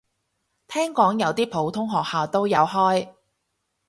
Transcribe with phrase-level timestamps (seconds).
[0.67, 3.13] 聽講有啲普通學校都有開